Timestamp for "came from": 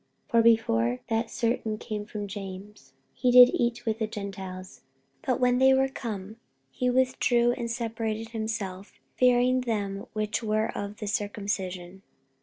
1.77-2.25